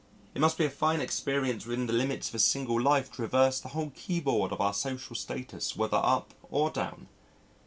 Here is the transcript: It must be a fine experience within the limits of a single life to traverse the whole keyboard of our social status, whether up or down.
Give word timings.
It 0.33 0.41
must 0.41 0.57
be 0.57 0.65
a 0.65 0.69
fine 0.71 0.99
experience 0.99 1.67
within 1.67 1.85
the 1.85 1.93
limits 1.93 2.29
of 2.29 2.33
a 2.33 2.39
single 2.39 2.81
life 2.81 3.11
to 3.11 3.15
traverse 3.17 3.59
the 3.59 3.67
whole 3.67 3.91
keyboard 3.95 4.51
of 4.51 4.59
our 4.59 4.73
social 4.73 5.15
status, 5.15 5.75
whether 5.75 5.97
up 6.03 6.33
or 6.49 6.71
down. 6.71 7.07